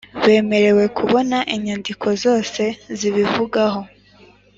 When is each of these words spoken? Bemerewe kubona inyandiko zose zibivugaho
Bemerewe 0.23 0.83
kubona 0.97 1.37
inyandiko 1.55 2.07
zose 2.23 2.63
zibivugaho 2.97 3.81